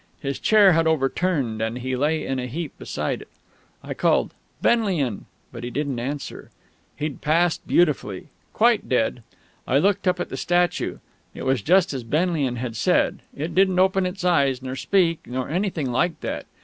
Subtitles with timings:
[0.19, 3.27] His chair had overturned, and he lay in a heap beside it.
[3.83, 6.49] I called "Benlian!" but he didn't answer....
[6.95, 9.21] He'd passed beautifully; quite dead.
[9.67, 10.97] I looked up at the statue.
[11.35, 15.49] It was just as Benlian had said it didn't open its eyes, nor speak, nor
[15.49, 16.47] anything like that.